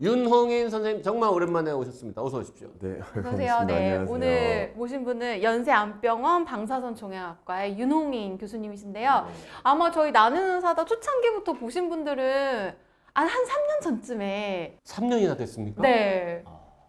윤홍인 0.00 0.68
선생님 0.68 1.02
정말 1.02 1.30
오랜만에 1.30 1.70
오셨습니다. 1.70 2.22
어서 2.22 2.38
오십시오. 2.38 2.68
네. 2.80 3.00
안녕하세요. 3.16 3.64
네, 3.64 3.74
안녕하세요. 3.74 4.14
오늘 4.14 4.72
모신 4.76 5.04
분은 5.04 5.42
연세안병원 5.42 6.44
방사선 6.44 6.94
종양학과의 6.94 7.78
윤홍인 7.78 8.36
교수님이신데요. 8.36 9.26
아마 9.62 9.90
저희 9.90 10.12
나는 10.12 10.56
의사다 10.56 10.84
초창기부터 10.84 11.54
보신 11.54 11.88
분들은 11.88 12.74
한, 13.14 13.26
한 13.26 13.44
3년 13.44 13.82
전쯤에 13.82 14.78
3년이나 14.84 15.38
됐습니까? 15.38 15.80
네. 15.80 16.44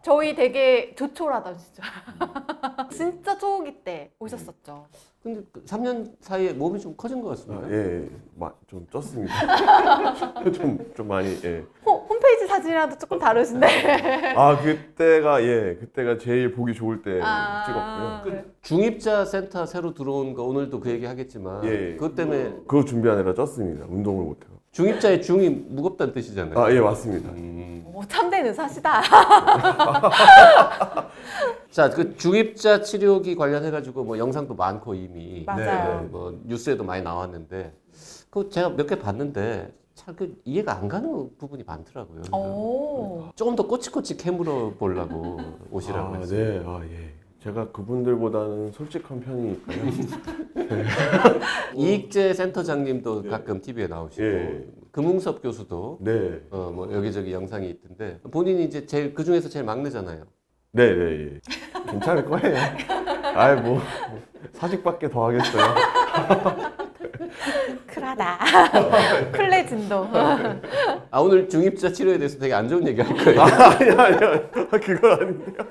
저희 0.08 0.34
되게 0.34 0.96
조촐하다 0.96 1.58
진짜. 1.58 1.84
진짜 2.90 3.38
초기 3.38 3.84
때 3.84 4.10
오셨었죠. 4.20 4.86
근데 5.22 5.42
그 5.52 5.62
3년 5.66 6.14
사이에 6.22 6.54
몸이 6.54 6.80
좀 6.80 6.96
커진 6.96 7.22
것 7.22 7.28
아, 7.28 7.32
같습니다. 7.32 7.70
예, 7.70 8.04
예. 8.04 8.10
마, 8.36 8.50
좀 8.68 8.88
쪘습니다. 8.88 9.28
좀, 10.56 10.94
좀 10.96 11.08
많이, 11.10 11.38
예. 11.44 11.66
호, 11.86 11.92
홈페이지 12.08 12.48
사진이랑도 12.48 12.98
조금 12.98 13.20
다르신데. 13.20 13.68
아, 14.38 14.58
그때가, 14.62 15.44
예, 15.44 15.76
그때가 15.76 16.18
제일 16.20 16.54
보기 16.54 16.74
좋을 16.74 17.02
때 17.02 17.20
아, 17.22 17.66
찍었고요. 17.66 18.34
네. 18.34 18.46
중입자 18.62 19.26
센터 19.26 19.66
새로 19.66 19.94
들어온 19.94 20.34
거 20.34 20.44
오늘도 20.44 20.80
그 20.80 20.90
얘기 20.90 21.06
하겠지만 21.06 21.66
예. 21.66 21.96
그것 21.96 22.16
때문에 22.16 22.52
그거 22.66 22.86
준비하느라 22.86 23.34
쪘습니다. 23.34 23.92
운동을 23.92 24.24
못해서. 24.24 24.57
중입자의 24.82 25.24
중이 25.24 25.50
무겁다는 25.70 26.14
뜻이잖아요. 26.14 26.60
아, 26.60 26.72
예, 26.72 26.80
맞습니다. 26.80 27.32
음. 27.32 27.84
오, 27.92 28.04
참된 28.08 28.46
의사시다. 28.46 29.02
자, 31.72 31.90
그 31.90 32.16
중입자 32.16 32.82
치료기 32.84 33.36
관련해 33.36 33.72
가지고 33.72 34.04
뭐 34.04 34.20
영상도 34.20 34.54
많고 34.54 34.94
이미 34.94 35.44
맞아요. 35.48 36.02
네, 36.02 36.08
뭐 36.10 36.40
뉴스에도 36.46 36.84
많이 36.84 37.02
나왔는데 37.02 37.74
그 38.30 38.50
제가 38.52 38.70
몇 38.70 38.86
개 38.86 39.00
봤는데 39.00 39.74
참그 39.96 40.42
이해가 40.46 40.74
안 40.76 40.88
가는 40.88 41.28
부분이 41.40 41.64
많더라고요. 41.66 42.22
오. 42.32 43.30
조금 43.36 43.56
더 43.56 43.66
꼬치꼬치 43.66 44.18
캐물어 44.18 44.74
보려고 44.78 45.40
오시라고 45.72 46.14
아, 46.14 46.18
했어요. 46.20 46.38
네, 46.40 46.64
아, 46.68 46.82
예. 46.92 47.14
제가 47.48 47.72
그분들보다는 47.72 48.74
솔직한 48.74 49.22
편이니까요. 49.22 49.78
이익재 51.76 52.34
센터장님도 52.34 53.24
가끔 53.24 53.62
TV에 53.62 53.88
나오시고 53.88 54.26
예. 54.26 54.66
금웅섭 54.92 55.42
교수도 55.42 56.00
네. 56.02 56.42
어, 56.50 56.74
뭐 56.76 56.94
여기저기 56.94 57.32
영상이 57.32 57.70
있던데 57.70 58.20
본인이 58.32 58.66
이제 58.66 58.86
제일 58.86 59.14
그 59.14 59.24
중에서 59.24 59.48
제일 59.48 59.64
막내잖아요. 59.64 60.26
네, 60.74 60.94
네, 60.94 61.04
예. 61.06 61.40
괜찮을 61.90 62.26
거예요. 62.26 62.58
아이, 63.34 63.56
뭐, 63.56 63.76
뭐, 63.76 63.82
사직밖에 64.52 65.10
더 65.10 65.28
하겠어요. 65.28 65.64
쿨하다. 67.94 69.32
쿨레진도. 69.32 70.08
아 71.12 71.20
오늘 71.20 71.48
중입자 71.48 71.94
치료에 71.94 72.18
대해서 72.18 72.38
되게 72.38 72.54
안 72.54 72.68
좋은 72.68 72.86
얘기 72.86 73.02
할 73.02 73.16
거예요. 73.16 73.42
아니, 73.42 73.90
아니, 73.92 74.26
아니. 74.26 74.52
그건 74.82 75.12
아닌데요. 75.12 75.66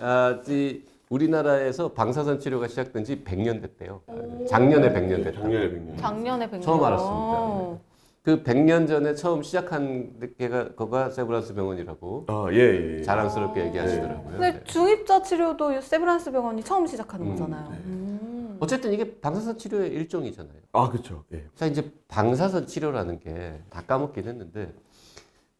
아, 0.00 0.40
이 0.48 0.82
우리나라에서 1.08 1.92
방사선 1.92 2.38
치료가 2.40 2.68
시작된 2.68 3.04
지 3.04 3.22
100년 3.24 3.60
됐대요. 3.62 4.02
작년에 4.48 4.92
100년 4.92 5.24
됐다. 5.24 5.40
작년에 5.42 5.68
100년. 5.70 5.98
작년에 5.98 6.50
뵌 6.50 6.60
처음 6.60 6.78
거. 6.78 6.86
알았습니다. 6.86 7.80
그 8.22 8.42
100년 8.42 8.86
전에 8.86 9.14
처음 9.14 9.42
시작한 9.42 10.12
게가 10.38 10.74
거가 10.74 11.08
세브란스 11.10 11.54
병원이라고 11.54 12.26
아, 12.28 12.48
예, 12.52 12.98
예. 12.98 13.02
자랑스럽게 13.02 13.66
얘기하시더라고요. 13.68 14.38
근데 14.38 14.62
중입자 14.64 15.22
치료도 15.22 15.80
세브란스 15.80 16.30
병원이 16.30 16.62
처음 16.62 16.86
시작하는 16.86 17.26
음, 17.26 17.30
거잖아요. 17.32 17.70
네. 17.70 17.76
음. 17.86 18.56
어쨌든 18.60 18.92
이게 18.92 19.18
방사선 19.20 19.56
치료의 19.56 19.90
일종이잖아요. 19.92 20.54
아, 20.72 20.90
그쵸. 20.90 21.24
예. 21.32 21.44
자 21.54 21.64
이제 21.66 21.90
방사선 22.08 22.66
치료라는 22.66 23.20
게 23.20 23.58
다 23.70 23.80
까먹긴 23.82 24.28
했는데 24.28 24.70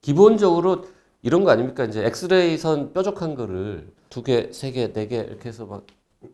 기본적으로 0.03 0.85
이런 1.23 1.45
거 1.45 1.51
아닙니까? 1.51 1.85
이제 1.85 2.05
엑스레이 2.05 2.57
선 2.57 2.93
뾰족한 2.93 3.35
거를 3.35 3.89
두 4.09 4.23
개, 4.23 4.49
세 4.53 4.71
개, 4.73 4.93
네 4.93 5.07
개 5.07 5.17
이렇게 5.17 5.49
해서 5.49 5.67
막 5.67 5.85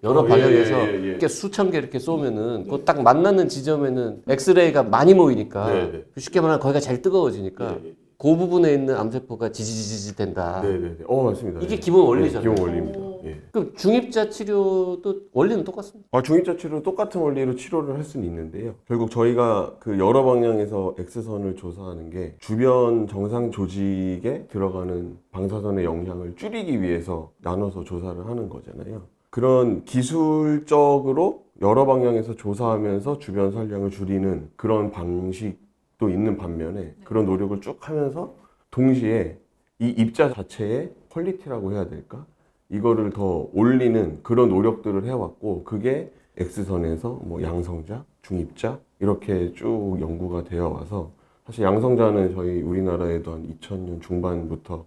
여러 0.03 0.21
어, 0.21 0.25
예, 0.25 0.29
방향에서 0.29 0.89
예, 0.89 0.93
예, 0.93 0.95
예. 0.95 1.09
이렇게 1.11 1.29
수천 1.29 1.71
개 1.71 1.79
이렇게 1.79 1.99
쏘면은 1.99 2.69
그 2.69 2.83
딱 2.83 3.03
만나는 3.03 3.49
지점에는 3.49 4.23
엑스레이가 4.29 4.83
많이 4.85 5.15
모이니까 5.15 5.71
네, 5.73 5.93
네. 5.93 6.05
쉽게 6.19 6.41
말하면 6.41 6.61
거기가 6.61 6.81
제일 6.81 7.03
뜨거워지니까 7.03 7.79
예, 7.83 7.89
예. 7.89 7.95
그 8.19 8.35
부분에 8.35 8.73
있는 8.73 8.97
암세포가 8.97 9.53
지지지지 9.53 10.17
된다. 10.17 10.61
네, 10.65 10.73
네, 10.73 10.79
네. 10.99 11.05
어, 11.07 11.23
맞습니다. 11.23 11.61
이게 11.61 11.75
예. 11.75 11.79
기본 11.79 12.07
원리잖아요. 12.07 12.49
네, 12.49 12.55
기본 12.55 12.69
원리입니다. 12.69 12.99
오. 13.27 13.29
예. 13.29 13.41
그럼 13.53 13.75
중입자 13.75 14.31
치료도 14.31 15.23
원리는 15.33 15.65
똑같습니다. 15.65 16.09
아, 16.13 16.23
중입자 16.23 16.57
치료 16.57 16.83
똑같은 16.83 17.21
원리로 17.21 17.57
치료를 17.57 17.95
할 17.95 18.05
수는 18.05 18.27
있는데요. 18.27 18.75
결국 18.87 19.11
저희가 19.11 19.77
그 19.81 19.99
여러 19.99 20.25
방향에서 20.25 20.95
X선을 20.99 21.57
조사하는 21.57 22.11
게 22.11 22.37
주변 22.39 23.07
정상 23.07 23.51
조직에 23.51 24.47
들어가는 24.49 25.19
방사선의 25.33 25.85
영향을 25.85 26.37
줄이기 26.37 26.81
위해서 26.81 27.33
나눠서 27.39 27.85
조사를 27.85 28.27
하는 28.27 28.49
거잖아요. 28.49 29.03
그런 29.31 29.85
기술적으로 29.85 31.45
여러 31.61 31.87
방향에서 31.87 32.35
조사하면서 32.37 33.19
주변 33.19 33.53
선량을 33.53 33.91
줄이는 33.91 34.51
그런 34.57 34.91
방식도 34.91 36.09
있는 36.09 36.37
반면에 36.37 36.95
그런 37.05 37.27
노력을 37.27 37.61
쭉 37.61 37.77
하면서 37.81 38.35
동시에 38.71 39.39
이 39.79 39.89
입자 39.89 40.33
자체의 40.33 40.93
퀄리티라고 41.11 41.73
해야 41.73 41.89
될까? 41.89 42.27
이거를 42.69 43.11
더 43.11 43.49
올리는 43.53 44.21
그런 44.23 44.49
노력들을 44.49 45.05
해왔고 45.05 45.65
그게 45.65 46.13
X선에서 46.37 47.21
뭐 47.25 47.43
양성자, 47.43 48.05
중입자 48.23 48.79
이렇게 49.01 49.53
쭉 49.53 49.97
연구가 50.01 50.45
되어 50.45 50.69
와서 50.69 51.11
사실 51.47 51.65
양성자는 51.65 52.35
저희 52.35 52.61
우리나라에도 52.61 53.33
한 53.33 53.49
2000년 53.49 54.03
중반부터 54.03 54.85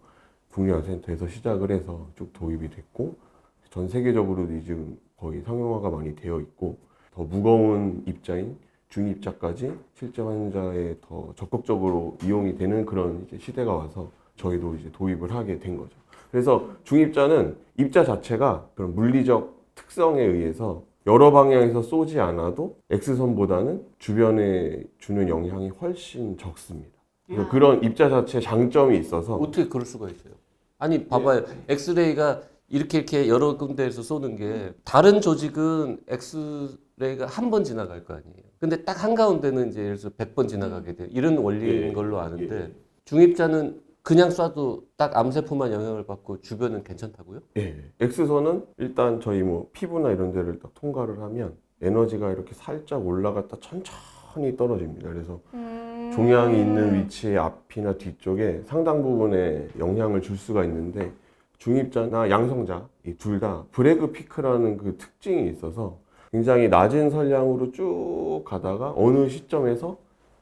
국립암센터에서 0.51 1.27
시작을 1.27 1.71
해서 1.71 2.07
쭉 2.17 2.33
도입이 2.33 2.69
됐고 2.69 3.15
전 3.69 3.87
세계적으로도 3.87 4.59
지금 4.61 4.97
거의 5.17 5.41
상용화가 5.41 5.89
많이 5.89 6.15
되어 6.15 6.39
있고 6.41 6.77
더 7.13 7.23
무거운 7.23 8.03
입자인 8.05 8.57
중입자까지 8.89 9.71
실제 9.93 10.21
환자에 10.21 10.95
더 11.01 11.31
적극적으로 11.35 12.17
이용이 12.23 12.57
되는 12.57 12.85
그런 12.85 13.27
시대가 13.39 13.73
와서 13.73 14.09
저희도 14.37 14.75
이제 14.75 14.89
도입을 14.91 15.31
하게 15.33 15.59
된 15.59 15.77
거죠. 15.77 15.91
그래서 16.31 16.69
중입자는 16.83 17.57
입자 17.77 18.03
자체가 18.03 18.69
그런 18.75 18.93
물리적 18.95 19.57
특성에 19.75 20.21
의해서 20.21 20.83
여러 21.07 21.31
방향에서 21.31 21.81
쏘지 21.81 22.19
않아도 22.19 22.77
X선보다는 22.91 23.83
주변에 23.97 24.83
주는 24.99 25.27
영향이 25.27 25.69
훨씬 25.69 26.37
적습니다. 26.37 26.91
그래서 27.25 27.49
그런 27.49 27.83
입자 27.83 28.09
자체의 28.09 28.41
장점이 28.43 28.97
있어서 28.99 29.35
어떻게 29.35 29.67
그럴 29.67 29.85
수가 29.85 30.07
있어요? 30.09 30.33
아니 30.77 31.07
봐봐요. 31.07 31.45
엑스레이가 31.67 32.41
이렇게 32.67 32.99
이렇게 32.99 33.27
여러 33.27 33.57
군데에서 33.57 34.01
쏘는 34.03 34.35
게 34.35 34.73
다른 34.83 35.21
조직은 35.21 36.01
엑스레이가 36.07 37.25
한 37.27 37.49
번 37.49 37.63
지나갈 37.63 38.03
거 38.03 38.13
아니에요. 38.13 38.35
근데 38.59 38.83
딱 38.83 39.03
한 39.03 39.15
가운데는 39.15 39.69
이제 39.69 39.79
예를 39.81 39.97
들어서 39.97 40.15
100번 40.15 40.47
지나가게 40.49 40.95
돼. 40.95 41.07
이런 41.11 41.37
원리인 41.37 41.89
예, 41.89 41.93
걸로 41.93 42.19
아는데 42.19 42.55
예. 42.55 42.71
중입자는 43.05 43.79
그냥 44.09 44.29
쏴도 44.29 44.85
딱 44.97 45.15
암세포만 45.15 45.71
영향을 45.71 46.03
받고 46.03 46.41
주변은 46.41 46.83
괜찮다고요? 46.83 47.41
예. 47.57 47.75
X선은 48.01 48.65
일단 48.79 49.21
저희 49.21 49.43
뭐 49.43 49.69
피부나 49.71 50.09
이런 50.09 50.31
데를 50.31 50.57
딱 50.57 50.73
통과를 50.73 51.21
하면 51.21 51.55
에너지가 51.79 52.31
이렇게 52.31 52.55
살짝 52.55 53.05
올라갔다 53.05 53.57
천천히 53.59 54.57
떨어집니다. 54.57 55.09
그래서 55.09 55.39
음. 55.53 56.11
종양이 56.15 56.59
있는 56.59 56.95
위치의 56.95 57.37
앞이나 57.37 57.99
뒤쪽에 57.99 58.63
상당 58.65 59.03
부분에 59.03 59.67
영향을 59.77 60.23
줄 60.23 60.37
수가 60.37 60.63
있는데 60.63 61.11
중입자나 61.59 62.31
양성자 62.31 62.87
이 63.05 63.15
둘 63.15 63.45
다 63.45 63.65
Bragg 63.69 64.11
peak라는 64.11 64.77
그 64.77 64.97
특징이 64.97 65.51
있어서 65.51 65.99
굉장히 66.31 66.67
낮은 66.67 67.11
선량으로 67.11 67.71
쭉 67.73 68.41
가다가 68.43 68.91
어느 68.97 69.29
시점에서 69.29 69.97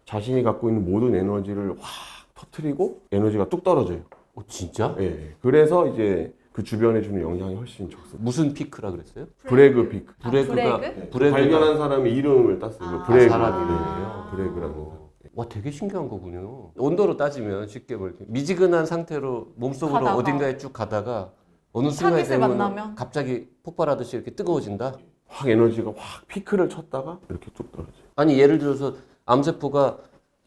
자신이 0.05 0.41
갖고 0.43 0.69
있는 0.69 0.89
모든 0.89 1.13
에너지를 1.15 1.71
확 1.71 2.16
터트리고 2.37 3.01
에너지가 3.11 3.49
뚝 3.49 3.63
떨어져요. 3.63 4.01
어 4.35 4.41
진짜? 4.47 4.95
예. 4.99 5.33
그래서 5.41 5.87
이제 5.87 6.33
그 6.53 6.63
주변에 6.63 7.01
주는 7.01 7.21
영향이 7.21 7.55
훨씬 7.55 7.89
적습니다. 7.89 8.17
무슨 8.23 8.53
피크라 8.53 8.91
그랬어요? 8.91 9.25
Bragg 9.45 9.89
peak. 9.89 10.13
아, 10.21 10.29
Bragg가 10.29 10.77
Bragg? 10.77 11.09
Bragg가 11.09 11.31
발견한 11.37 11.77
사람의 11.77 12.13
이름을 12.15 12.59
땄어요. 12.59 12.89
아, 12.89 13.03
Bragg. 13.03 13.29
사람이네요. 13.29 13.77
네, 14.25 14.31
Bragg라는 14.31 14.75
거. 14.75 15.07
와 15.35 15.45
되게 15.47 15.69
신기한 15.69 16.09
거군요. 16.09 16.71
온도로 16.77 17.15
따지면 17.17 17.67
쉽게 17.67 17.95
말해 17.95 18.13
미지근한 18.27 18.85
상태로 18.87 19.53
몸속으로 19.55 19.99
가다가. 19.99 20.15
어딘가에 20.15 20.57
쭉 20.57 20.73
가다가 20.73 21.31
어느 21.73 21.89
순간에 21.91 22.23
타깃을 22.23 22.39
되면 22.39 22.57
만나면? 22.57 22.95
갑자기 22.95 23.47
폭발하듯이 23.63 24.15
이렇게 24.15 24.31
뜨거워진다. 24.31 24.95
확 25.27 25.47
에너지가 25.49 25.93
확 25.95 26.27
피크를 26.27 26.69
쳤다가 26.69 27.19
이렇게 27.29 27.51
뚝 27.53 27.71
떨어져요. 27.71 27.93
아니 28.15 28.39
예를 28.39 28.57
들어서 28.57 28.95
암세포가 29.25 29.97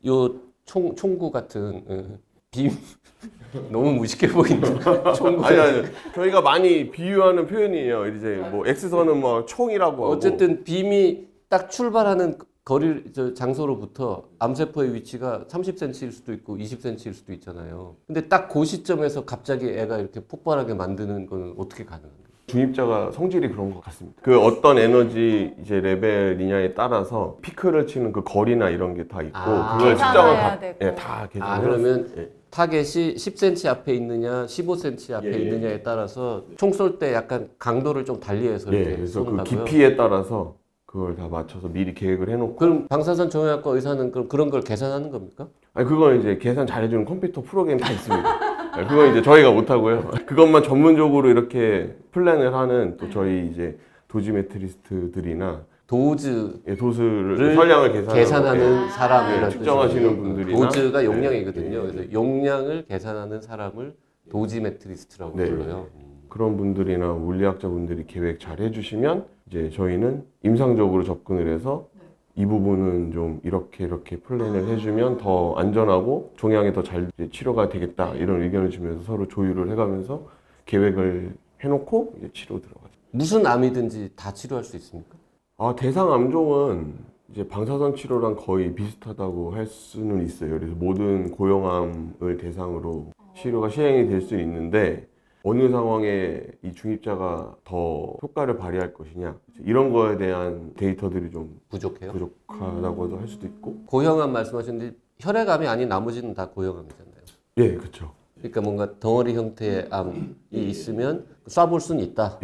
요 0.08 0.34
총, 0.70 0.94
총구 0.94 1.32
같은 1.32 1.82
어, 1.88 2.18
빔 2.52 2.70
너무 3.72 3.92
무식해 3.94 4.28
보인다. 4.28 4.68
총구. 5.14 5.44
아니 5.44 5.58
아니 5.58 5.82
저희가 6.14 6.40
많이 6.42 6.88
비유하는 6.92 7.48
표현이에요. 7.48 8.06
이제 8.14 8.36
뭐 8.52 8.64
X선은 8.64 9.18
뭐 9.20 9.44
총이라고 9.46 10.04
하고 10.04 10.08
어쨌든 10.12 10.62
빔이 10.62 11.26
딱 11.48 11.70
출발하는 11.72 12.38
거리 12.64 13.12
저 13.12 13.34
장소로부터 13.34 14.28
암세포의 14.38 14.94
위치가 14.94 15.44
30cm일 15.48 16.12
수도 16.12 16.32
있고 16.34 16.56
20cm일 16.56 17.14
수도 17.14 17.32
있잖아요. 17.32 17.96
근데 18.06 18.28
딱 18.28 18.48
그 18.48 18.64
시점에서 18.64 19.24
갑자기 19.24 19.66
애가 19.70 19.98
이렇게 19.98 20.20
폭발하게 20.20 20.74
만드는 20.74 21.26
거는 21.26 21.54
어떻게 21.58 21.84
가능한가요? 21.84 22.29
중입자가 22.50 23.12
성질이 23.12 23.48
그런 23.50 23.72
것 23.72 23.82
같습니다. 23.84 24.18
그 24.22 24.38
어떤 24.40 24.78
에너지 24.78 25.54
이제 25.62 25.80
레벨이냐에 25.80 26.74
따라서 26.74 27.36
피크를 27.42 27.86
치는 27.86 28.12
그 28.12 28.22
거리나 28.24 28.68
이런 28.70 28.94
게 28.94 29.06
다 29.08 29.22
있고 29.22 29.38
아. 29.38 29.76
그걸 29.78 29.96
측정을 29.96 30.34
다, 30.36 30.58
되고. 30.58 30.78
예, 30.82 30.94
다 30.94 31.28
계산해요. 31.32 31.54
아 31.54 31.60
그러면 31.60 32.12
예. 32.16 32.28
타겟이 32.50 33.14
10cm 33.14 33.68
앞에 33.68 33.94
있느냐 33.94 34.44
15cm 34.46 35.14
앞에 35.14 35.28
예, 35.28 35.32
예. 35.32 35.38
있느냐에 35.42 35.82
따라서 35.82 36.44
총 36.56 36.72
쏠 36.72 36.98
때 36.98 37.14
약간 37.14 37.48
강도를 37.58 38.04
좀 38.04 38.18
달리해서 38.20 38.72
예, 38.72 38.78
이렇게 38.78 38.96
그래서 38.96 39.20
그 39.24 39.30
쏜다고요? 39.30 39.64
깊이에 39.64 39.96
따라서 39.96 40.56
그걸 40.86 41.14
다 41.14 41.28
맞춰서 41.28 41.68
미리 41.68 41.94
계획을 41.94 42.28
해놓고 42.30 42.56
그럼 42.56 42.88
방사선 42.88 43.30
종양학과 43.30 43.70
의사는 43.70 44.10
그럼 44.10 44.28
그런 44.28 44.50
걸 44.50 44.60
계산하는 44.62 45.10
겁니까? 45.12 45.46
아니 45.74 45.88
그건 45.88 46.18
이제 46.18 46.36
계산 46.38 46.66
잘해주는 46.66 47.04
컴퓨터 47.04 47.40
프로그램 47.42 47.78
다 47.78 47.90
있습니다. 47.92 48.40
네, 48.80 48.86
그건 48.86 49.10
이제 49.10 49.22
저희가 49.22 49.52
못하고요. 49.52 50.10
그것만 50.26 50.62
전문적으로 50.62 51.28
이렇게 51.28 51.94
플랜을 52.12 52.54
하는 52.54 52.96
또 52.96 53.10
저희 53.10 53.48
이제 53.48 53.78
dosimetrist들이나 54.08 55.62
dose 55.86 56.60
예, 56.68 56.76
도수를 56.76 57.36
를 57.36 57.54
선량을 57.54 57.92
계산하는 57.92 58.14
계산하는 58.14 58.84
예, 58.86 58.90
사람이라는 58.90 59.46
예, 59.46 59.50
측정하시는 59.50 60.02
뜻이거든요. 60.02 60.22
분들이나 60.22 60.58
dose가 60.60 61.02
예, 61.02 61.06
용량이거든요. 61.06 61.78
예, 61.78 61.84
예. 61.84 61.90
그래서 61.90 62.12
용량을 62.12 62.84
계산하는 62.86 63.40
사람을 63.40 63.94
dosimetrist라고 64.30 65.36
네. 65.36 65.46
불러요. 65.46 65.88
그런 66.28 66.56
분들이나 66.56 67.12
물리학자 67.14 67.68
분들이 67.68 68.04
계획 68.06 68.38
잘 68.38 68.60
해주시면 68.60 69.24
이제 69.48 69.68
저희는 69.70 70.24
임상적으로 70.44 71.02
접근을 71.02 71.52
해서 71.52 71.88
이 72.36 72.46
부분은 72.46 73.12
좀 73.12 73.40
이렇게 73.42 73.84
이렇게 73.84 74.16
플랜을 74.16 74.68
해주면 74.68 75.18
더 75.18 75.54
안전하고 75.54 76.32
종양에 76.36 76.72
더잘 76.72 77.10
치료가 77.32 77.68
되겠다 77.68 78.14
이런 78.14 78.42
의견을 78.42 78.70
주면서 78.70 79.02
서로 79.02 79.26
조율을 79.28 79.70
해가면서 79.72 80.22
계획을 80.66 81.34
해놓고 81.60 82.14
이제 82.18 82.30
치료 82.32 82.60
들어가죠. 82.60 82.90
무슨 83.10 83.44
암이든지 83.46 84.12
다 84.16 84.32
치료할 84.32 84.64
수 84.64 84.76
있습니까? 84.76 85.16
아 85.58 85.74
대상 85.76 86.12
암종은 86.12 86.94
이제 87.32 87.46
방사선 87.46 87.94
치료랑 87.96 88.36
거의 88.36 88.74
비슷하다고 88.74 89.52
할 89.52 89.66
수는 89.66 90.24
있어요. 90.24 90.58
그래서 90.58 90.74
모든 90.76 91.30
고형암을 91.30 92.38
대상으로 92.38 93.08
치료가 93.36 93.68
시행이 93.68 94.08
될 94.08 94.20
수 94.22 94.38
있는데 94.40 95.06
어느 95.42 95.70
상황에 95.70 96.42
이 96.62 96.72
중입자가 96.72 97.54
더 97.64 98.16
효과를 98.22 98.56
발휘할 98.56 98.92
것이냐 98.92 99.36
이런 99.64 99.92
거에 99.92 100.16
대한 100.16 100.72
데이터들이 100.76 101.30
좀 101.30 101.58
부족해요. 101.68 102.12
부족하다고도 102.12 103.18
할 103.18 103.28
수도 103.28 103.46
있고 103.46 103.82
고형암 103.86 104.32
말씀하셨는데 104.32 104.96
혈액암이 105.18 105.66
아닌 105.66 105.88
나머지는 105.88 106.34
다 106.34 106.48
고형암이잖아요. 106.48 107.10
예 107.58 107.74
그렇죠. 107.74 108.12
그러니까 108.36 108.60
뭔가 108.60 108.98
덩어리 108.98 109.34
형태의 109.34 109.88
암이 109.90 110.34
있으면 110.50 111.26
쏴볼 111.46 111.80
수는 111.80 112.02
있다. 112.04 112.38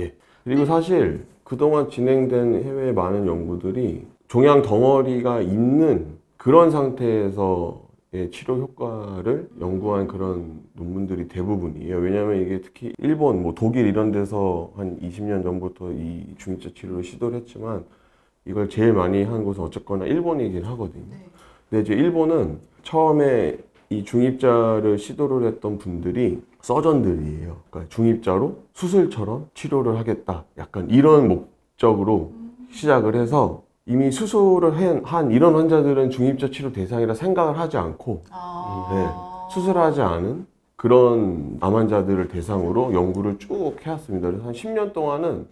그리고 0.44 0.64
사실 0.64 1.26
그동안 1.44 1.88
진행된 1.88 2.62
해외 2.64 2.92
많은 2.92 3.26
연구들이 3.26 4.06
종양 4.28 4.62
덩어리가 4.62 5.40
있는 5.40 6.19
그런 6.37 6.70
상태에서의 6.70 7.86
치료 8.31 8.56
효과를 8.56 9.49
연구한 9.61 10.06
그런 10.06 10.62
논문들이 10.75 11.29
대부분이에요. 11.29 11.97
왜냐하면 11.99 12.43
이게 12.43 12.61
특히 12.61 12.93
일본, 12.99 13.43
뭐 13.43 13.55
독일 13.55 13.87
이런 13.87 14.12
데서 14.12 14.73
한 14.76 14.99
20년 15.00 15.43
전부터 15.43 15.93
이 15.93 16.26
중입자 16.38 16.70
치료를 16.75 17.05
시도를 17.05 17.38
했지만 17.38 17.85
이걸 18.47 18.69
제일 18.69 18.93
많이 18.93 19.25
한 19.25 19.44
곳은 19.44 19.64
어쨌거나 19.64 20.06
일본이긴 20.06 20.64
하거든요. 20.64 21.17
근데 21.69 21.82
이제 21.82 21.94
일본은 21.94 22.61
처음에 22.82 23.58
이 23.91 24.05
중입자를 24.05 24.99
시도를 24.99 25.47
했던 25.49 25.79
분들이 25.79 26.41
서전들이에요. 26.61 27.56
그러니까 27.70 27.94
중입자로 27.94 28.56
수술처럼 28.73 29.49
치료를 29.55 29.97
하겠다. 29.99 30.44
약간 30.59 30.91
이런 30.91 31.29
목적으로 31.29 32.32
시작을 32.70 33.14
해서 33.14 33.62
이미 33.87 34.11
수술을 34.11 34.77
한, 34.77 35.05
한 35.05 35.31
이런 35.31 35.55
환자들은 35.55 36.11
중입자 36.11 36.50
치료 36.50 36.73
대상이라 36.73 37.15
생각을 37.15 37.56
하지 37.59 37.77
않고 37.77 38.25
아. 38.31 39.49
수술하지 39.53 40.03
않은 40.03 40.47
그런 40.75 41.56
암 41.61 41.77
환자들을 41.77 42.29
대상으로 42.29 42.93
연구를 42.93 43.38
쭉 43.38 43.77
해왔습니다. 43.81 44.29
그래서 44.29 44.44
한 44.44 44.53
10년 44.53 44.93
동안은 44.93 45.47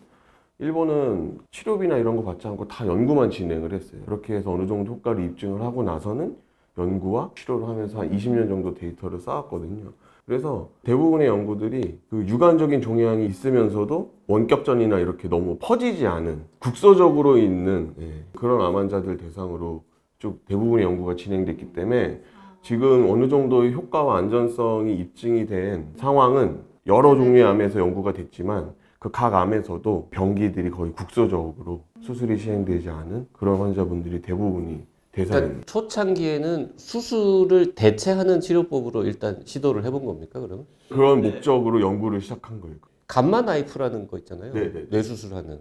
일본은 0.58 1.38
치료비나 1.52 1.96
이런 1.96 2.16
거 2.16 2.24
받지 2.24 2.46
않고 2.48 2.66
다 2.66 2.86
연구만 2.86 3.30
진행을 3.30 3.72
했어요. 3.72 4.00
그렇게 4.04 4.34
해서 4.34 4.52
어느 4.52 4.66
정도 4.66 4.92
효과를 4.94 5.24
입증을 5.24 5.62
하고 5.62 5.84
나서는 5.84 6.36
연구와 6.76 7.30
치료를 7.36 7.68
하면서 7.68 8.00
한 8.00 8.10
20년 8.10 8.48
정도 8.48 8.74
데이터를 8.74 9.20
쌓았거든요. 9.20 9.92
그래서 10.26 10.70
대부분의 10.84 11.26
연구들이 11.26 11.98
그 12.08 12.24
유관적인 12.26 12.80
종양이 12.80 13.26
있으면서도 13.26 14.12
원격전이나 14.26 14.98
이렇게 14.98 15.28
너무 15.28 15.58
퍼지지 15.60 16.06
않은 16.06 16.44
국소적으로 16.58 17.36
있는 17.36 17.94
예, 18.00 18.24
그런 18.34 18.62
암 18.62 18.76
환자들 18.76 19.18
대상으로 19.18 19.84
쭉 20.18 20.44
대부분의 20.46 20.84
연구가 20.84 21.16
진행됐기 21.16 21.74
때문에 21.74 22.22
지금 22.62 23.10
어느 23.10 23.28
정도의 23.28 23.74
효과와 23.74 24.16
안전성이 24.16 24.94
입증이 24.94 25.46
된 25.46 25.88
상황은 25.96 26.60
여러 26.86 27.14
종류의 27.14 27.44
암에서 27.44 27.80
연구가 27.80 28.12
됐지만 28.14 28.72
그 28.98 29.10
각 29.10 29.34
암에서도 29.34 30.08
병기들이 30.10 30.70
거의 30.70 30.92
국소적으로 30.92 31.82
수술이 32.00 32.38
시행되지 32.38 32.88
않은 32.88 33.26
그런 33.34 33.60
환자분들이 33.60 34.22
대부분이 34.22 34.86
대상입니다. 35.14 35.38
그러니까 35.38 35.64
초창기에는 35.66 36.72
수술을 36.76 37.74
대체하는 37.74 38.40
치료법으로 38.40 39.04
일단 39.04 39.40
시도를 39.44 39.84
해본 39.84 40.04
겁니까? 40.04 40.40
그러면 40.40 40.66
그런 40.88 41.22
목적으로 41.22 41.80
연구를 41.80 42.20
시작한 42.20 42.60
거예요. 42.60 42.76
감마 43.06 43.42
나이프라는 43.42 44.08
거 44.08 44.18
있잖아요. 44.18 44.52
네 44.52 44.72
네. 44.72 44.86
뇌수술하는 44.90 45.60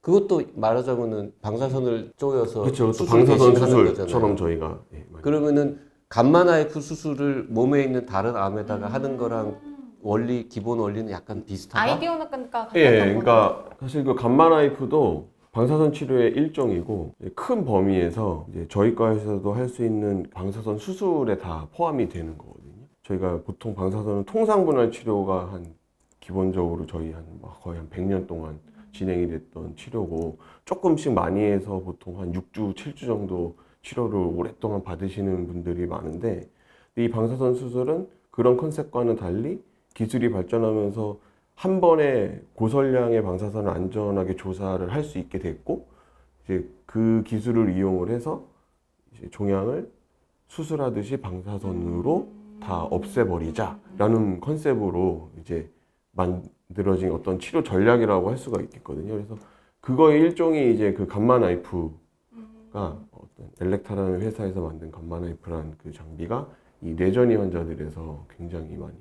그것도 0.00 0.42
말하자면은 0.54 1.32
방사선을 1.40 2.12
쪼여서 2.16 2.62
그렇죠. 2.62 2.86
또 2.86 2.92
수술 2.92 3.24
방사선 3.24 3.54
수술처럼. 3.54 4.36
저희가 4.36 4.80
예, 4.94 5.06
많이 5.10 5.22
그러면은 5.22 5.78
감마 6.08 6.44
나이프 6.44 6.80
수술을 6.80 7.46
몸에 7.48 7.82
있는 7.84 8.04
다른 8.04 8.36
암에다가 8.36 8.88
하는 8.88 9.16
거랑 9.16 9.58
원리 10.02 10.48
기본 10.48 10.80
원리는 10.80 11.10
약간 11.10 11.44
비슷하다. 11.44 11.80
아이디어는 11.80 12.26
그러니까 12.28 12.68
예, 12.74 12.90
그러니까 12.90 13.64
사실 13.80 14.04
그 14.04 14.14
감마 14.14 14.48
나이프도 14.48 15.31
방사선 15.52 15.92
치료의 15.92 16.32
일종이고 16.32 17.14
큰 17.34 17.64
범위에서 17.66 18.46
저희 18.70 18.94
과에서도 18.94 19.52
할 19.52 19.68
수 19.68 19.84
있는 19.84 20.24
방사선 20.32 20.78
수술에 20.78 21.36
다 21.36 21.68
포함이 21.74 22.08
되는 22.08 22.38
거거든요. 22.38 22.86
저희가 23.02 23.42
보통 23.42 23.74
방사선은 23.74 24.24
통상 24.24 24.64
분할 24.64 24.90
치료가 24.90 25.52
한 25.52 25.66
기본적으로 26.20 26.86
저희 26.86 27.12
한뭐 27.12 27.58
거의 27.60 27.78
한 27.78 27.90
100년 27.90 28.26
동안 28.26 28.58
진행이 28.92 29.28
됐던 29.28 29.76
치료고 29.76 30.38
조금씩 30.64 31.12
많이 31.12 31.40
해서 31.40 31.80
보통 31.80 32.18
한 32.18 32.32
6주, 32.32 32.74
7주 32.74 33.06
정도 33.06 33.56
치료를 33.82 34.16
오랫동안 34.18 34.82
받으시는 34.82 35.46
분들이 35.46 35.86
많은데 35.86 36.48
이 36.96 37.10
방사선 37.10 37.56
수술은 37.56 38.08
그런 38.30 38.56
컨셉과는 38.56 39.16
달리 39.16 39.62
기술이 39.92 40.30
발전하면서 40.30 41.18
한 41.62 41.80
번에 41.80 42.42
고설량의 42.56 43.22
방사선을 43.22 43.70
안전하게 43.70 44.34
조사를 44.34 44.92
할 44.92 45.04
수 45.04 45.18
있게 45.18 45.38
됐고 45.38 45.86
이제 46.42 46.68
그 46.86 47.22
기술을 47.24 47.76
이용을 47.76 48.10
해서 48.10 48.44
종양을 49.30 49.88
수술하듯이 50.48 51.18
방사선으로 51.18 52.32
다 52.58 52.82
없애버리자라는 52.82 54.40
컨셉으로 54.40 55.30
이제 55.38 55.70
만들어진 56.10 57.12
어떤 57.12 57.38
치료 57.38 57.62
전략이라고 57.62 58.28
할 58.28 58.36
수가 58.38 58.60
있겠거든요. 58.62 59.12
그래서 59.12 59.36
그거의 59.80 60.20
일종이 60.20 60.74
이제 60.74 60.92
그 60.92 61.06
감마 61.06 61.38
나이프가 61.38 61.92
어떤 62.74 63.50
엘렉타라는 63.60 64.20
회사에서 64.20 64.62
만든 64.62 64.90
감마 64.90 65.20
나이프라는 65.20 65.74
그 65.78 65.92
장비가 65.92 66.48
이 66.80 66.94
뇌전이 66.94 67.36
환자들에서 67.36 68.26
굉장히 68.36 68.76
많이 68.76 68.96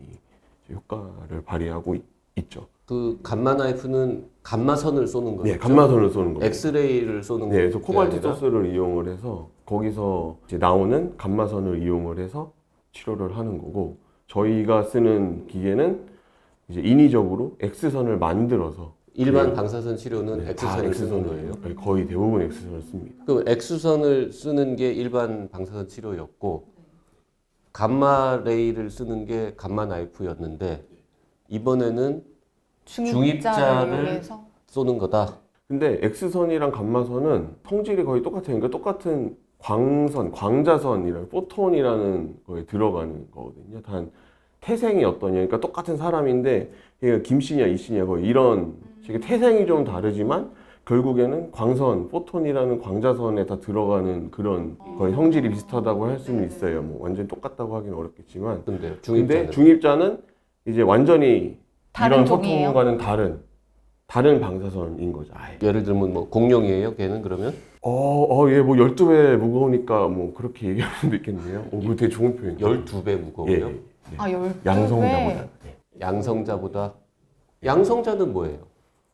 효과를 0.69 1.41
발휘하고 1.43 1.95
있, 1.95 2.11
죠 2.49 2.67
그 2.85 3.19
감마 3.23 3.53
나이프는 3.53 4.25
감마선을 4.43 5.07
쏘는 5.07 5.37
거죠. 5.37 5.49
네, 5.49 5.57
감마선을 5.57 6.09
쏘는 6.09 6.33
거예요. 6.33 6.45
엑스레이를 6.45 7.23
쏘는 7.23 7.47
네, 7.47 7.55
그래서 7.55 7.79
게 7.79 7.85
코발트 7.85 8.15
아니라? 8.17 8.33
소스를 8.33 8.73
이용을 8.73 9.07
해서 9.07 9.49
거기서 9.65 10.37
이제 10.45 10.57
나오는 10.57 11.15
감마선을 11.15 11.81
이용을 11.83 12.19
해서 12.19 12.51
치료를 12.91 13.37
하는 13.37 13.57
거고 13.59 13.95
저희가 14.27 14.83
쓰는 14.83 15.47
기계는 15.47 16.05
이제 16.67 16.81
인위적으로 16.81 17.55
X선을 17.61 18.17
만들어서 18.17 18.93
일반 19.13 19.47
네. 19.49 19.53
방사선 19.53 19.95
치료는 19.95 20.39
네, 20.39 20.55
다 20.55 20.67
X선을 20.67 20.85
X선이에요. 20.89 21.51
거예요. 21.61 21.75
거의 21.77 22.05
대부분 22.07 22.41
X선을 22.41 22.81
씁니다. 22.81 23.23
그 23.25 23.43
X선을 23.47 24.33
쓰는 24.33 24.75
게 24.75 24.91
일반 24.91 25.47
방사선 25.49 25.87
치료였고 25.87 26.65
감마 27.71 28.41
레이를 28.43 28.89
쓰는 28.89 29.25
게 29.25 29.53
감마 29.55 29.85
나이프였는데 29.85 30.83
이번에는 31.47 32.30
중입자를 32.85 34.03
위해서 34.03 34.43
쏘는 34.67 34.97
거다. 34.97 35.37
근데 35.67 35.99
X선이랑 36.01 36.71
감마선은 36.71 37.55
성질이 37.67 38.03
거의 38.03 38.21
똑같아요. 38.21 38.59
그러니까 38.59 38.69
똑같은 38.69 39.37
광선, 39.59 40.31
광자선이라는 40.31 41.29
포톤이라는 41.29 42.35
거에 42.45 42.65
들어가는 42.65 43.27
거거든요. 43.31 43.81
단 43.81 44.11
태생이 44.59 45.03
어떠냐. 45.03 45.33
그러니까 45.33 45.59
똑같은 45.59 45.97
사람인데 45.97 46.71
얘가 47.03 47.19
김씨냐 47.19 47.67
이씨냐 47.67 48.05
거의 48.05 48.25
이런 48.25 48.75
식의 49.03 49.21
태생이 49.21 49.65
좀 49.65 49.83
다르지만 49.83 50.51
결국에는 50.85 51.51
광선, 51.51 52.09
포톤이라는 52.09 52.79
광자선에 52.79 53.45
다 53.45 53.59
들어가는 53.59 54.31
그런 54.31 54.77
거의 54.97 55.13
성질이 55.13 55.49
비슷하다고 55.49 56.05
할 56.05 56.19
수는 56.19 56.45
있어요. 56.47 56.81
뭐 56.81 57.03
완전 57.03 57.25
히 57.25 57.27
똑같다고 57.27 57.75
하기는 57.77 57.95
어렵겠지만 57.95 58.63
근데 58.65 58.89
근데 58.89 58.99
중입자는 59.01 59.51
중입자는 59.51 60.21
이제 60.65 60.81
완전히 60.81 61.60
이런 61.99 62.25
종이에요? 62.25 62.67
소통과는 62.69 62.97
다른 62.97 63.41
다른 64.07 64.41
방사선인 64.41 65.13
거죠. 65.13 65.31
아예. 65.35 65.57
예를 65.61 65.83
들면 65.83 66.13
뭐 66.13 66.29
공룡이에요. 66.29 66.95
걔는 66.95 67.21
그러면 67.21 67.53
어, 67.81 67.91
어, 67.91 68.49
얘뭐 68.49 68.75
12배 68.75 69.37
무거우니까 69.37 70.07
뭐 70.07 70.33
그렇게 70.33 70.69
얘기할 70.69 70.91
수도 70.99 71.15
있겠네요. 71.17 71.65
오, 71.71 71.79
그거 71.79 71.95
되게 71.95 72.09
좋은 72.09 72.35
표현이에요. 72.35 72.83
12배 72.85 73.07
예, 73.09 73.15
무거워요. 73.15 73.69
예. 73.69 73.79
아, 74.17 74.31
열 74.31 74.53
양성자보다. 74.65 75.47
예. 75.65 75.77
양성자보다 76.01 76.93
양성자는 77.63 78.33
뭐예요? 78.33 78.59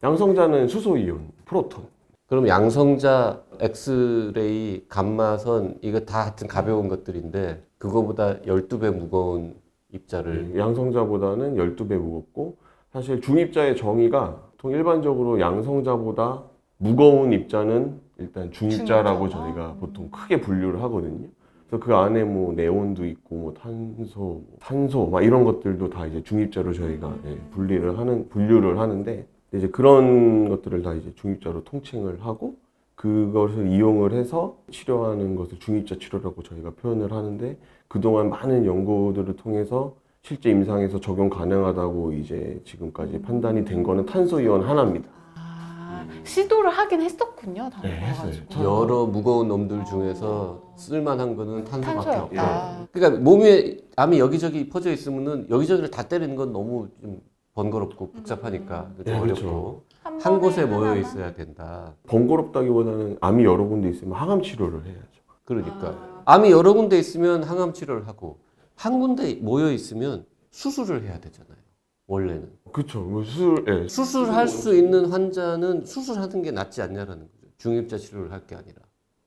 양성자는 0.03 0.67
수소이온, 0.67 1.31
프로톤. 1.45 1.85
그럼 2.27 2.47
양성자 2.47 3.41
엑스레이 3.59 4.85
감마선 4.89 5.77
이거 5.81 6.01
다 6.01 6.23
하여튼 6.23 6.47
가벼운 6.47 6.87
것들인데 6.89 7.63
그거보다 7.77 8.39
12배 8.41 8.93
무거운 8.93 9.55
입자를 9.93 10.51
예, 10.55 10.59
양성자보다는 10.59 11.55
12배 11.55 11.97
무겁고 11.97 12.57
사실 12.97 13.21
중입자의 13.21 13.75
정의가 13.75 14.41
보통 14.53 14.71
일반적으로 14.71 15.39
양성자보다 15.39 16.41
무거운 16.79 17.31
입자는 17.31 17.99
일단 18.17 18.51
중입자라고 18.51 19.29
중입자. 19.29 19.37
저희가 19.37 19.75
보통 19.79 20.09
크게 20.09 20.41
분류를 20.41 20.81
하거든요. 20.81 21.27
그래서 21.67 21.85
그 21.85 21.93
안에 21.93 22.23
뭐 22.23 22.53
네온도 22.53 23.05
있고 23.05 23.35
뭐 23.35 23.53
탄소, 23.53 24.19
뭐 24.19 24.43
탄소 24.59 25.05
막 25.05 25.23
이런 25.23 25.43
것들도 25.43 25.91
다 25.91 26.07
이제 26.07 26.23
중입자로 26.23 26.73
저희가 26.73 27.15
예, 27.27 27.37
분리를 27.51 27.99
하는 27.99 28.29
분류를 28.29 28.79
하는데 28.79 29.27
이제 29.53 29.67
그런 29.67 30.49
것들을 30.49 30.81
다 30.81 30.95
이제 30.95 31.13
중입자로 31.13 31.65
통칭을 31.65 32.25
하고 32.25 32.55
그것을 32.95 33.67
이용을 33.67 34.11
해서 34.13 34.57
치료하는 34.71 35.35
것을 35.35 35.59
중입자 35.59 35.97
치료라고 35.99 36.41
저희가 36.41 36.71
표현을 36.71 37.11
하는데 37.11 37.57
그동안 37.87 38.31
많은 38.31 38.65
연구들을 38.65 39.35
통해서 39.35 39.93
실제 40.21 40.49
임상에서 40.49 40.99
적용 40.99 41.29
가능하다고 41.29 42.13
이제 42.13 42.59
지금까지 42.65 43.21
판단이 43.21 43.63
된 43.63 43.83
거는 43.83 44.05
탄소 44.05 44.41
이온 44.41 44.61
하나입니다. 44.61 45.07
아, 45.35 46.05
시도를 46.23 46.69
하긴 46.71 47.01
했었군요. 47.01 47.69
다른 47.69 47.89
네, 47.89 47.99
거 47.99 48.05
했어요. 48.27 48.43
여러 48.63 49.05
무거운 49.05 49.47
놈들 49.47 49.85
중에서 49.85 50.73
쓸만한 50.75 51.35
거는 51.35 51.63
탄소밖에 51.63 51.97
없다. 52.09 52.17
탄소였다. 52.35 52.87
그러니까 52.91 53.21
몸에 53.23 53.77
암이 53.95 54.19
여기저기 54.19 54.67
퍼져 54.69 54.91
있으면은 54.91 55.47
여기저기를 55.49 55.89
다 55.91 56.03
때리는 56.03 56.35
건 56.35 56.51
너무 56.51 56.89
좀 57.01 57.21
번거롭고 57.53 58.11
복잡하니까 58.11 58.89
좀 58.97 59.05
네, 59.05 59.13
어렵고 59.17 59.23
그렇죠. 59.41 59.81
한한 60.03 60.39
곳에 60.41 60.61
번에 60.63 60.75
모여 60.75 60.89
하나만? 60.91 60.99
있어야 60.99 61.33
된다. 61.33 61.93
번거롭다기보다는 62.07 63.17
암이 63.21 63.45
여러 63.45 63.63
군데 63.65 63.89
있으면 63.89 64.13
항암 64.13 64.41
치료를 64.43 64.85
해야죠. 64.85 65.01
그러니까 65.45 65.95
암이 66.25 66.51
여러 66.51 66.73
군데 66.73 66.99
있으면 66.99 67.43
항암 67.43 67.71
치료를 67.73 68.07
하고 68.07 68.39
한 68.77 68.99
군데 68.99 69.33
모여 69.35 69.71
있으면 69.71 70.25
수술을 70.51 71.03
해야 71.03 71.19
되잖아요. 71.19 71.57
원래는 72.05 72.49
그렇죠. 72.71 73.01
뭐 73.01 73.23
수술, 73.23 73.65
예. 73.67 73.87
수술할 73.87 74.47
수 74.47 74.73
있는 74.75 75.07
환자는 75.07 75.83
수술하는 75.85 76.41
게 76.41 76.51
낫지 76.51 76.81
않냐라는 76.81 77.23
거죠. 77.27 77.47
중입자 77.57 77.97
치료를 77.97 78.31
할 78.31 78.45
게 78.47 78.55
아니라 78.55 78.77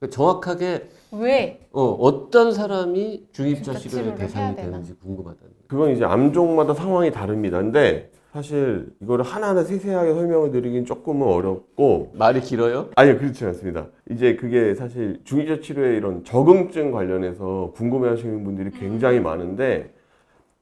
그러니까 0.00 0.16
정확하게 0.16 0.88
왜? 1.12 1.60
어, 1.72 1.82
어떤 1.84 2.52
사람이 2.52 3.28
중입자 3.32 3.74
중입자 3.74 3.88
치료의 3.88 4.16
대상이? 4.16 4.56
되는지 4.56 4.94
궁금하다는 4.94 5.38
거예요. 5.38 5.64
그건 5.68 5.90
이제 5.90 6.04
암종마다 6.04 6.72
상황이 6.72 7.12
다릅니다. 7.12 7.58
근데 7.58 8.10
사실 8.32 8.88
이거를 9.02 9.24
하나하나 9.24 9.62
세세하게 9.62 10.14
설명을 10.14 10.52
드리긴 10.52 10.86
조금은 10.86 11.26
어렵고 11.26 12.12
말이 12.14 12.40
길어요? 12.40 12.88
아니요 12.96 13.18
그렇지 13.18 13.44
않습니다. 13.44 13.88
이제 14.10 14.36
그게 14.36 14.74
사실 14.74 15.20
중의자 15.24 15.60
치료의 15.60 15.98
이런 15.98 16.24
적응증 16.24 16.92
관련해서 16.92 17.72
궁금해하시는 17.74 18.42
분들이 18.42 18.70
굉장히 18.70 19.20
많은데 19.20 19.92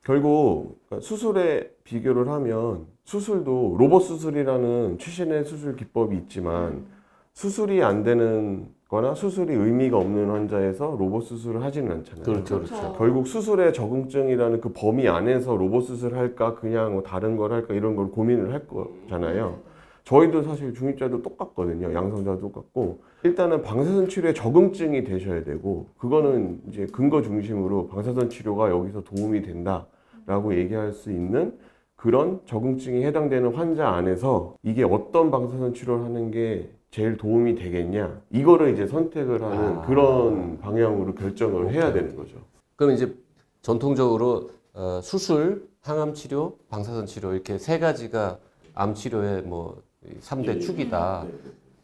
결국 0.02 0.80
그러니까 0.88 1.06
수술에 1.06 1.70
비교를 1.84 2.28
하면 2.28 2.86
수술도 3.04 3.76
로봇 3.78 4.02
수술이라는 4.02 4.98
최신의 4.98 5.44
수술 5.44 5.76
기법이 5.76 6.16
있지만 6.16 6.86
수술이 7.34 7.84
안 7.84 8.02
되는 8.02 8.66
거나 8.88 9.14
수술이 9.14 9.54
의미가 9.54 9.98
없는 9.98 10.30
환자에서 10.30 10.96
로봇 10.98 11.24
수술을 11.24 11.62
하지는 11.62 11.92
않잖아요. 11.92 12.24
그렇죠, 12.24 12.56
그렇죠. 12.56 12.74
그렇죠. 12.74 12.94
결국 12.96 13.26
수술의 13.26 13.74
적응증이라는 13.74 14.62
그 14.62 14.72
범위 14.72 15.06
안에서 15.06 15.56
로봇 15.56 15.84
수술 15.84 16.16
할까 16.16 16.54
그냥 16.54 16.94
뭐 16.94 17.02
다른 17.02 17.36
걸 17.36 17.52
할까 17.52 17.74
이런 17.74 17.96
걸 17.96 18.10
고민을 18.10 18.50
할 18.50 18.66
거잖아요. 18.66 19.58
저희도 20.04 20.42
사실 20.42 20.72
중입자도 20.72 21.20
똑같거든요. 21.20 21.92
양성자도 21.92 22.40
똑같고 22.40 23.00
일단은 23.24 23.60
방사선 23.60 24.08
치료에 24.08 24.32
적응증이 24.32 25.04
되셔야 25.04 25.44
되고 25.44 25.88
그거는 25.98 26.62
이제 26.68 26.86
근거 26.90 27.20
중심으로 27.20 27.88
방사선 27.88 28.30
치료가 28.30 28.70
여기서 28.70 29.02
도움이 29.04 29.42
된다라고 29.42 30.54
얘기할 30.56 30.92
수 30.92 31.10
있는 31.10 31.58
그런 31.94 32.40
적응증이 32.46 33.04
해당되는 33.04 33.54
환자 33.54 33.88
안에서 33.90 34.54
이게 34.62 34.82
어떤 34.82 35.30
방사선 35.30 35.74
치료를 35.74 36.04
하는 36.04 36.30
게 36.30 36.70
제일 36.90 37.16
도움이 37.16 37.54
되겠냐 37.56 38.20
이거를 38.30 38.72
이제 38.72 38.86
선택을 38.86 39.42
하는 39.42 39.78
아. 39.78 39.86
그런 39.86 40.58
방향으로 40.58 41.14
결정을 41.14 41.72
해야 41.72 41.92
되는 41.92 42.16
거죠. 42.16 42.36
그럼 42.76 42.92
이제 42.94 43.14
전통적으로 43.62 44.50
어, 44.72 45.00
수술, 45.02 45.68
항암 45.82 46.14
치료, 46.14 46.56
방사선 46.70 47.06
치료 47.06 47.32
이렇게 47.34 47.58
세 47.58 47.78
가지가 47.78 48.38
암 48.74 48.94
치료의 48.94 49.42
뭐 49.42 49.82
3대 50.20 50.60
축이다. 50.60 51.26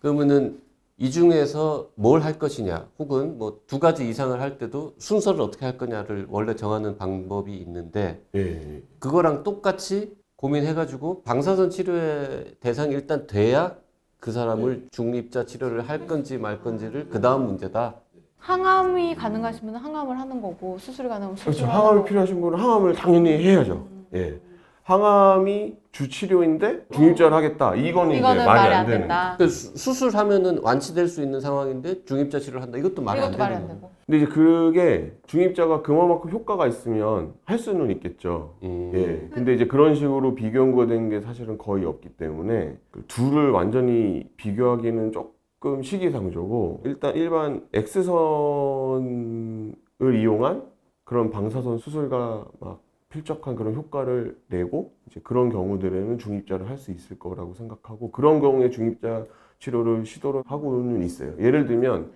그러면은 0.00 0.60
이 0.96 1.10
중에서 1.10 1.90
뭘 1.96 2.22
할 2.22 2.38
것이냐, 2.38 2.88
혹은 3.00 3.36
뭐 3.36 3.58
두 3.66 3.80
가지 3.80 4.08
이상을 4.08 4.40
할 4.40 4.58
때도 4.58 4.94
순서를 4.98 5.40
어떻게 5.40 5.64
할 5.66 5.76
거냐를 5.76 6.26
원래 6.30 6.54
정하는 6.54 6.96
방법이 6.96 7.52
있는데 7.56 8.22
예. 8.36 8.80
그거랑 9.00 9.42
똑같이 9.42 10.14
고민해가지고 10.36 11.22
방사선 11.24 11.70
치료의 11.70 12.54
대상이 12.60 12.94
일단 12.94 13.26
돼야 13.26 13.76
그 14.24 14.32
사람을 14.32 14.86
중립자 14.90 15.44
치료를 15.44 15.86
할 15.86 16.06
건지 16.06 16.38
말 16.38 16.58
건지를 16.62 17.10
그 17.10 17.20
다음 17.20 17.44
문제다. 17.44 17.96
항암이 18.38 19.16
가능하시면 19.16 19.76
항암을 19.76 20.18
하는 20.18 20.40
거고 20.40 20.78
수술이 20.78 21.08
가능하면 21.08 21.36
수술을 21.36 21.52
그렇죠. 21.52 21.66
하는 21.66 21.78
항암이 21.78 21.96
거고. 21.98 22.08
필요하신 22.08 22.40
분은 22.40 22.58
항암을 22.58 22.94
당연히 22.94 23.32
해야죠. 23.32 23.86
예. 24.14 24.40
항암이 24.84 25.76
주 25.92 26.08
치료인데 26.10 26.86
중입자를 26.92 27.34
하겠다. 27.34 27.74
이거는, 27.74 28.10
이제 28.10 28.18
이거는 28.18 28.44
말이, 28.44 28.60
말이 28.60 28.74
안안 28.74 28.86
되는. 28.86 29.00
된다. 29.00 29.34
그 29.38 29.48
수- 29.48 29.74
수술하면은 29.78 30.58
완치될 30.62 31.08
수 31.08 31.22
있는 31.22 31.40
상황인데 31.40 32.04
중입자 32.04 32.38
치료를 32.38 32.60
한다. 32.62 32.76
이것도 32.76 33.00
말이 33.00 33.18
안 33.20 33.28
이것도 33.32 33.38
되는 33.38 33.44
말이 33.44 33.54
안 33.56 33.62
거예요. 33.66 33.80
되고. 33.80 33.90
근데 34.04 34.18
이제 34.18 34.26
그게 34.26 35.12
중입자가 35.26 35.80
그만큼 35.80 36.30
효과가 36.30 36.66
있으면 36.66 37.32
할 37.46 37.58
수는 37.58 37.90
있겠죠. 37.92 38.56
음. 38.62 38.92
예. 38.94 39.26
근데 39.34 39.54
이제 39.54 39.66
그런 39.66 39.94
식으로 39.94 40.34
비교 40.34 40.58
연구된 40.58 41.08
게 41.08 41.22
사실은 41.22 41.56
거의 41.56 41.86
없기 41.86 42.10
때문에 42.18 42.76
그 42.90 43.04
둘을 43.08 43.52
완전히 43.52 44.28
비교하기는 44.36 45.12
조금 45.12 45.82
시기상조고 45.82 46.82
일단 46.84 47.14
일반 47.16 47.62
X선을 47.72 49.72
이용한 50.20 50.62
그런 51.04 51.30
방사선 51.30 51.78
수술과 51.78 52.44
막 52.60 52.80
필적한 53.18 53.54
그런 53.54 53.74
효과를 53.74 54.36
내고 54.48 54.92
이제 55.06 55.20
그런 55.22 55.48
경우들에는 55.50 56.18
중입자를 56.18 56.68
할 56.68 56.74
수 56.74 56.90
있을 56.90 57.16
거라고 57.18 57.54
생각하고 57.54 58.10
그런 58.10 58.40
경우에 58.40 58.68
중입자 58.68 59.24
치료를 59.60 60.04
시도를 60.04 60.42
하고는 60.44 61.04
있어요. 61.04 61.32
예를 61.38 61.66
들면 61.66 62.10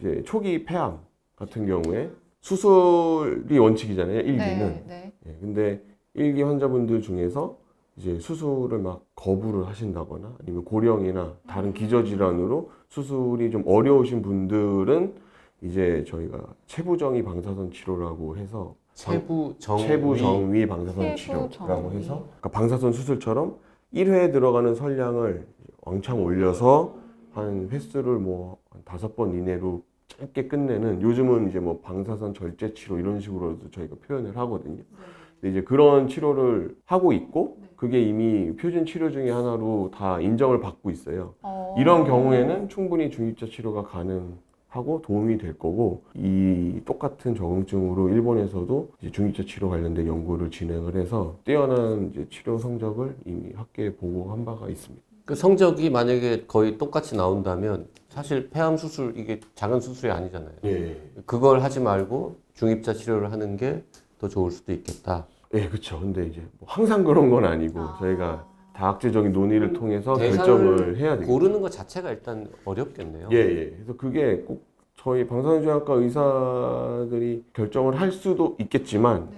이제 0.00 0.22
초기 0.24 0.64
폐암 0.64 1.00
같은 1.36 1.66
경우에 1.66 2.10
수술이 2.40 3.58
원칙이잖아요. 3.58 4.22
1기는. 4.22 4.38
네, 4.38 4.84
네. 4.88 5.12
예, 5.26 5.36
근데 5.38 5.82
일기 6.14 6.42
환자분들 6.42 7.02
중에서 7.02 7.58
이제 7.96 8.18
수술을 8.18 8.78
막 8.78 9.04
거부를 9.14 9.66
하신다거나 9.66 10.36
아니면 10.40 10.64
고령이나 10.64 11.36
다른 11.46 11.74
기저질환으로 11.74 12.70
수술이 12.88 13.50
좀 13.50 13.64
어려우신 13.66 14.22
분들은 14.22 15.12
이제 15.60 16.04
저희가 16.08 16.42
체부정위 16.66 17.22
방사선 17.22 17.70
치료라고 17.72 18.38
해서 18.38 18.74
체부 18.98 19.54
정 19.60 19.78
체부 19.78 20.16
정위 20.16 20.66
방사선 20.66 21.14
치료라고 21.14 21.50
정위. 21.56 21.96
해서 21.98 22.24
그러니까 22.40 22.48
방사선 22.48 22.92
수술처럼 22.92 23.56
1회에 23.94 24.32
들어가는 24.32 24.74
선량을 24.74 25.46
왕창 25.82 26.20
올려서 26.20 26.96
한 27.32 27.68
횟수를 27.70 28.18
뭐한 28.18 28.82
다섯 28.84 29.14
번 29.14 29.34
이내로 29.34 29.82
짧게 30.08 30.48
끝내는 30.48 31.00
요즘은 31.00 31.48
이제 31.48 31.60
뭐 31.60 31.78
방사선 31.80 32.34
절제 32.34 32.74
치료 32.74 32.98
이런 32.98 33.20
식으로도 33.20 33.70
저희가 33.70 33.94
표현을 34.04 34.36
하거든요. 34.36 34.82
근데 35.40 35.50
이제 35.52 35.62
그런 35.62 36.08
치료를 36.08 36.76
하고 36.84 37.12
있고 37.12 37.58
그게 37.76 38.02
이미 38.02 38.56
표준 38.56 38.84
치료 38.84 39.12
중에 39.12 39.30
하나로 39.30 39.92
다 39.94 40.20
인정을 40.20 40.60
받고 40.60 40.90
있어요. 40.90 41.34
어. 41.42 41.76
이런 41.78 42.04
경우에는 42.04 42.68
충분히 42.68 43.10
중입자 43.10 43.46
치료가 43.46 43.84
가능 43.84 44.38
하고 44.68 45.00
도움이 45.02 45.38
될 45.38 45.58
거고 45.58 46.02
이 46.14 46.80
똑같은 46.84 47.34
적응증으로 47.34 48.10
일본에서도 48.10 48.90
이제 49.00 49.10
중입자 49.10 49.44
치료 49.44 49.70
관련된 49.70 50.06
연구를 50.06 50.50
진행을 50.50 50.94
해서 50.96 51.36
뛰어난 51.44 52.10
이제 52.12 52.26
치료 52.30 52.58
성적을 52.58 53.16
이미 53.24 53.52
학계에 53.54 53.94
보고한 53.94 54.44
바가 54.44 54.68
있습니다. 54.68 55.04
그 55.24 55.34
성적이 55.34 55.90
만약에 55.90 56.44
거의 56.46 56.78
똑같이 56.78 57.16
나온다면 57.16 57.86
사실 58.08 58.48
폐암 58.50 58.76
수술 58.76 59.14
이게 59.16 59.40
작은 59.54 59.80
수술이 59.80 60.10
아니잖아요. 60.12 60.52
예, 60.64 61.00
그걸 61.26 61.60
하지 61.62 61.80
말고 61.80 62.36
중입자 62.54 62.94
치료를 62.94 63.32
하는 63.32 63.56
게 63.56 63.82
더 64.18 64.28
좋을 64.28 64.50
수도 64.50 64.72
있겠다. 64.72 65.26
예, 65.54 65.68
그렇죠. 65.68 65.98
근데 66.00 66.26
이제 66.26 66.42
뭐 66.58 66.68
항상 66.68 67.04
그런 67.04 67.30
건 67.30 67.44
아니고 67.44 67.80
저희가 68.00 68.44
다학제적인 68.78 69.32
논의를 69.32 69.72
통해서 69.72 70.16
대상을 70.16 70.36
결정을 70.36 70.96
해야 70.98 71.14
되겠죠. 71.16 71.32
고르는 71.32 71.60
것 71.60 71.72
자체가 71.72 72.10
일단 72.12 72.48
어렵겠네요. 72.64 73.28
예, 73.32 73.36
예. 73.36 73.70
그래서 73.74 73.96
그게 73.96 74.36
꼭 74.46 74.62
저희 74.94 75.26
방사선제학과 75.26 75.94
의사들이 75.94 77.44
결정을 77.54 78.00
할 78.00 78.12
수도 78.12 78.56
있겠지만 78.60 79.28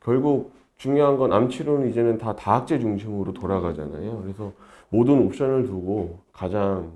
결국 0.00 0.52
중요한 0.76 1.16
건 1.16 1.32
암 1.32 1.48
치료는 1.48 1.88
이제는 1.90 2.18
다 2.18 2.36
다학제 2.36 2.78
중심으로 2.78 3.32
돌아가잖아요. 3.32 4.20
그래서 4.22 4.52
모든 4.90 5.18
옵션을 5.26 5.64
두고 5.66 6.18
가장 6.32 6.92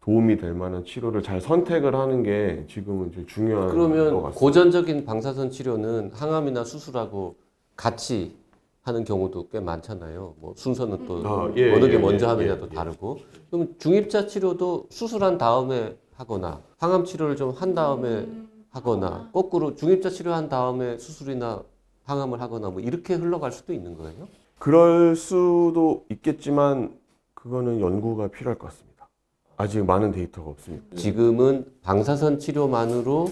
도움이 0.00 0.36
될 0.36 0.52
만한 0.52 0.84
치료를 0.84 1.22
잘 1.22 1.40
선택을 1.40 1.94
하는 1.94 2.24
게 2.24 2.64
지금은 2.68 3.12
제일 3.12 3.26
중요한 3.26 3.68
것 3.68 3.72
그러면 3.72 4.04
같습니다. 4.14 4.30
고전적인 4.40 5.04
방사선 5.04 5.50
치료는 5.50 6.10
항암이나 6.12 6.64
수술하고 6.64 7.36
같이 7.76 8.34
하는 8.84 9.02
경우도 9.04 9.48
꽤 9.48 9.60
많잖아요. 9.60 10.34
뭐 10.38 10.52
순서는 10.56 11.06
또 11.06 11.22
아, 11.26 11.50
예, 11.56 11.72
어느 11.74 11.86
게 11.86 11.94
예, 11.94 11.98
먼저 11.98 12.26
예, 12.26 12.30
하느냐도 12.30 12.68
예, 12.70 12.74
다르고. 12.74 13.18
그럼 13.50 13.74
중입자 13.78 14.26
치료도 14.26 14.86
수술한 14.90 15.38
다음에 15.38 15.96
하거나 16.14 16.60
항암 16.78 17.04
치료를 17.06 17.34
좀 17.36 17.50
한 17.56 17.74
다음에 17.74 18.28
하거나 18.68 19.30
거꾸로 19.32 19.74
중입자 19.74 20.10
치료한 20.10 20.48
다음에 20.50 20.98
수술이나 20.98 21.62
항암을 22.04 22.40
하거나 22.42 22.68
뭐 22.70 22.80
이렇게 22.82 23.14
흘러갈 23.14 23.52
수도 23.52 23.72
있는 23.72 23.96
거예요. 23.96 24.28
그럴 24.58 25.16
수도 25.16 26.04
있겠지만 26.10 26.98
그거는 27.34 27.80
연구가 27.80 28.28
필요할 28.28 28.58
것 28.58 28.66
같습니다. 28.68 29.08
아직 29.56 29.82
많은 29.84 30.12
데이터가 30.12 30.50
없습니다. 30.50 30.84
지금은 30.96 31.64
방사선 31.82 32.38
치료만으로 32.38 33.28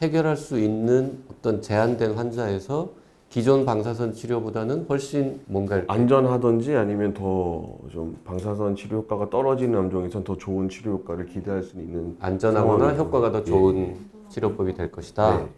해결할 0.00 0.36
수 0.38 0.58
있는 0.58 1.22
어떤 1.30 1.60
제한된 1.60 2.14
환자에서 2.14 2.90
기존 3.36 3.66
방사선 3.66 4.14
치료보다는 4.14 4.86
훨씬 4.88 5.42
뭔가 5.44 5.76
이렇게 5.76 5.92
안전하던지 5.92 6.74
아니면 6.74 7.12
더 7.12 7.76
좀 7.92 8.18
방사선 8.24 8.76
치료 8.76 8.96
효과가 9.00 9.28
떨어지는 9.28 9.78
암종에선 9.78 10.24
더 10.24 10.38
좋은 10.38 10.70
치료 10.70 10.92
효과를 10.92 11.26
기대할 11.26 11.62
수 11.62 11.76
있는 11.78 12.16
안전하거나 12.18 12.78
상황이죠. 12.78 13.02
효과가 13.04 13.32
더 13.32 13.40
예, 13.40 13.44
좋은 13.44 13.76
예. 13.76 13.96
치료법이 14.30 14.72
될 14.72 14.90
것이다. 14.90 15.36
네. 15.36 15.48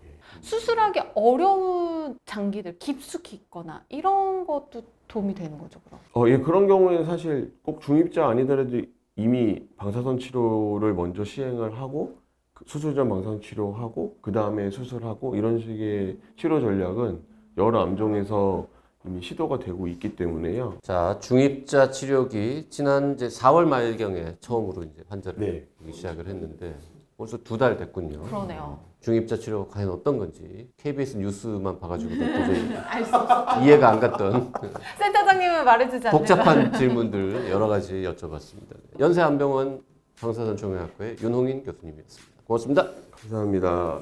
수술하기 0.40 1.00
어려운 1.14 2.18
장기들 2.24 2.78
깊숙이 2.80 3.36
있거나 3.36 3.84
이런 3.90 4.44
것도 4.44 4.82
도움이 5.06 5.36
되는 5.36 5.56
거죠, 5.56 5.78
그럼. 5.84 6.00
어, 6.14 6.28
예, 6.28 6.36
그런 6.38 6.66
경우에는 6.66 7.04
사실 7.04 7.52
꼭 7.62 7.80
중입자 7.80 8.26
아니더라도 8.26 8.80
이미 9.14 9.62
방사선 9.76 10.18
치료를 10.18 10.94
먼저 10.94 11.22
시행을 11.22 11.78
하고 11.80 12.16
그 12.54 12.64
수술 12.66 12.96
전 12.96 13.08
방사선 13.08 13.40
치료하고 13.40 14.16
그 14.20 14.32
다음에 14.32 14.68
수술하고 14.68 15.36
이런 15.36 15.60
식의 15.60 16.16
치료 16.36 16.60
전략은 16.60 17.27
여러 17.58 17.82
암종에서 17.82 18.66
이미 19.06 19.20
시도가 19.22 19.58
되고 19.58 19.86
있기 19.88 20.16
때문에요. 20.16 20.78
자, 20.82 21.18
중입자 21.20 21.90
치료기 21.90 22.66
지난 22.70 23.14
이제 23.14 23.28
4월 23.28 23.64
말경에 23.66 24.36
처음으로 24.40 24.84
이제 24.84 25.02
환자를 25.08 25.38
네. 25.40 25.66
보기 25.78 25.92
시작을 25.92 26.26
했는데 26.26 26.76
벌써 27.16 27.36
두 27.38 27.58
달 27.58 27.76
됐군요. 27.76 28.22
그러네요. 28.22 28.78
중입자 29.00 29.36
치료 29.36 29.66
과연 29.68 29.90
어떤 29.90 30.18
건지 30.18 30.68
KBS 30.76 31.16
뉴스만 31.16 31.78
봐가지고 31.80 32.10
도저히 32.14 32.74
알 32.76 33.04
수 33.04 33.16
없어. 33.16 33.60
이해가 33.62 33.88
안 33.90 34.00
갔던 34.00 34.52
센터장님은 34.98 35.64
말해주지 35.64 36.08
않는 36.08 36.18
복잡한 36.18 36.72
질문들 36.72 37.50
여러 37.50 37.66
가지 37.68 37.94
여쭤봤습니다. 38.02 38.76
연세안병원 39.00 39.82
방사선 40.20 40.56
종양학과의 40.56 41.16
윤홍인 41.22 41.62
교수님이었습니다. 41.64 42.42
고맙습니다. 42.44 42.88
감사합니다. 43.12 44.00